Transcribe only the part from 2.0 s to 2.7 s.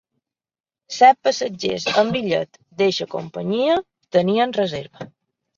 amb bitllet